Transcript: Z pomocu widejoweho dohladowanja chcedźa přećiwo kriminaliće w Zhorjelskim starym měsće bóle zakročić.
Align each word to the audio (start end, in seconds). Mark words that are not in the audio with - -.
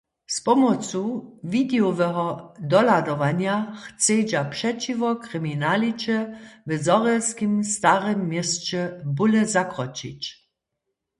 Z 0.35 0.41
pomocu 0.47 1.01
widejoweho 1.53 2.25
dohladowanja 2.73 3.53
chcedźa 3.85 4.41
přećiwo 4.53 5.09
kriminaliće 5.25 6.17
w 6.67 6.69
Zhorjelskim 6.85 7.53
starym 7.75 8.19
měsće 8.31 8.81
bóle 9.17 9.41
zakročić. 9.55 10.21